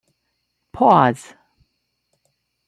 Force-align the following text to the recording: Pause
Pause 0.73 1.35